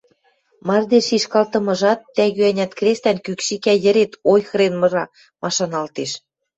[0.67, 5.05] Мардеж шишкалтымыжат тӓгӱ-ӓнят крестӓн кӱкшикӓ йӹрет ойхырен мыра
[5.41, 6.11] машаналтеш...